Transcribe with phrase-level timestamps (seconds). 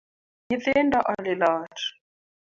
[0.47, 1.77] Nythindo olilo ot